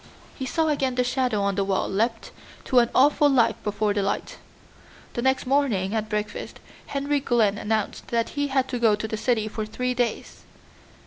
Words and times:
He 0.33 0.47
saw 0.47 0.69
again 0.69 0.95
the 0.95 1.03
shadow 1.03 1.43
on 1.43 1.53
the 1.53 1.63
wall 1.63 1.87
leap 1.87 2.25
to 2.63 2.79
an 2.79 2.89
awful 2.95 3.29
life 3.29 3.55
before 3.63 3.93
the 3.93 4.01
light. 4.01 4.39
The 5.13 5.21
next 5.21 5.45
morning 5.45 5.93
at 5.93 6.09
breakfast 6.09 6.59
Henry 6.87 7.19
Glynn 7.19 7.59
announced 7.59 8.07
that 8.07 8.29
he 8.29 8.47
had 8.47 8.67
to 8.69 8.79
go 8.79 8.95
to 8.95 9.07
the 9.07 9.15
city 9.15 9.47
for 9.47 9.63
three 9.63 9.93
days. 9.93 10.41